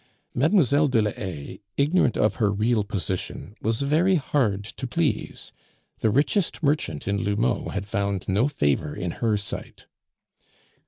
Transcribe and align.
Mlle. 0.33 0.87
de 0.87 0.99
la 0.99 1.11
Haye, 1.11 1.59
ignorant 1.77 2.17
of 2.17 2.37
her 2.37 2.49
real 2.49 2.83
position, 2.83 3.53
was 3.61 3.83
very 3.83 4.15
hard 4.15 4.63
to 4.63 4.87
please; 4.87 5.51
the 5.99 6.09
richest 6.09 6.63
merchant 6.63 7.07
in 7.07 7.23
L'Houmeau 7.23 7.69
had 7.69 7.85
found 7.85 8.27
no 8.27 8.47
favor 8.47 8.95
in 8.95 9.11
her 9.11 9.37
sight. 9.37 9.85